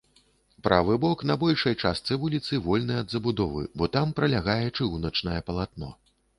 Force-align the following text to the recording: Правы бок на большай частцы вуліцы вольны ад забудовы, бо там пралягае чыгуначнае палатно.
Правы 0.67 0.95
бок 1.03 1.19
на 1.31 1.35
большай 1.43 1.75
частцы 1.83 2.17
вуліцы 2.25 2.59
вольны 2.69 2.97
ад 3.03 3.07
забудовы, 3.19 3.63
бо 3.81 3.91
там 3.99 4.17
пралягае 4.23 4.67
чыгуначнае 4.77 5.41
палатно. 5.51 5.97